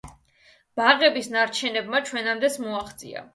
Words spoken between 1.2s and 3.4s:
ნარჩენებმა ჩვენამდეც მოაღწია.